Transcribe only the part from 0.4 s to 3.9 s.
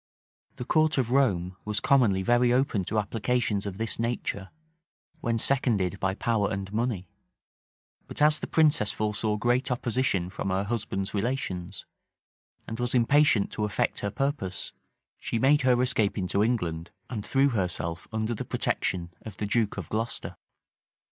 The court of Rome was commonly very open to applications of